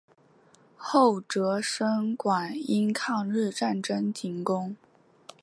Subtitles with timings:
[0.75, 4.75] 后哲生馆因抗日战争停工。